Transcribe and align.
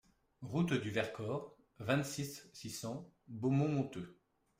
Route 0.41 0.73
du 0.73 0.89
Vercors, 0.89 1.55
vingt-six, 1.77 2.49
six 2.53 2.71
cents 2.71 3.13
Beaumont-Monteux 3.27 4.17